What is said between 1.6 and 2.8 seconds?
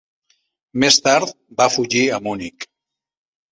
va fugir a Munic.